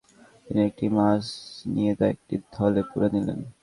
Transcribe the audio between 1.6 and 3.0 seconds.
নিয়ে তা একটি থলে